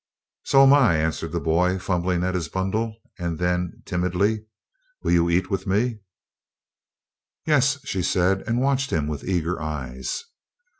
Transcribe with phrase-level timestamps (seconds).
[0.45, 4.47] "So'm I," answered the boy, fumbling at his bundle; and then, timidly:
[5.03, 5.99] "Will you eat with me?"
[7.45, 10.23] "Yes," she said, and watched him with eager eyes.